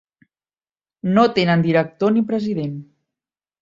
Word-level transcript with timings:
No 1.19 1.27
tenen 1.37 1.69
director 1.69 2.19
ni 2.19 2.27
president. 2.35 2.77